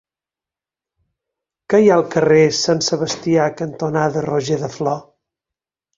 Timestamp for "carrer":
2.17-2.39